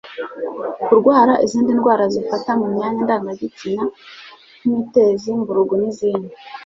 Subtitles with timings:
[0.83, 3.83] Kurwara izindi ndwara zifata mu myanya ndangagitsina
[4.59, 6.33] nk'imitezi, mburugu n'izindi